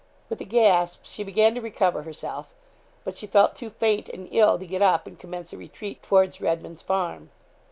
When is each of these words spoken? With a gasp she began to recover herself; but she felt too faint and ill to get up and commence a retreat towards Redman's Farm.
With 0.29 0.41
a 0.41 0.45
gasp 0.45 1.01
she 1.03 1.23
began 1.23 1.53
to 1.53 1.61
recover 1.61 2.01
herself; 2.01 2.55
but 3.03 3.15
she 3.17 3.27
felt 3.27 3.55
too 3.55 3.69
faint 3.69 4.09
and 4.09 4.27
ill 4.31 4.57
to 4.57 4.65
get 4.65 4.81
up 4.81 5.05
and 5.05 5.19
commence 5.19 5.53
a 5.53 5.57
retreat 5.57 6.01
towards 6.01 6.41
Redman's 6.41 6.81
Farm. 6.81 7.29